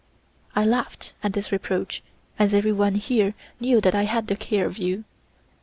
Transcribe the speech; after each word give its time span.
I 0.55 0.65
laughed 0.65 1.13
at 1.21 1.33
this 1.33 1.51
reproach, 1.51 2.01
as 2.39 2.55
everyone 2.55 2.95
here 2.95 3.35
knew 3.59 3.79
that 3.81 3.93
I 3.93 4.05
had 4.05 4.25
the 4.29 4.35
care 4.35 4.65
of 4.65 4.79
you. 4.79 5.03